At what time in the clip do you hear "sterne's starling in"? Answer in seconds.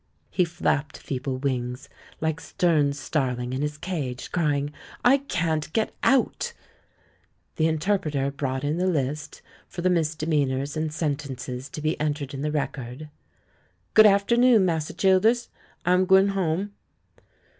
2.39-3.61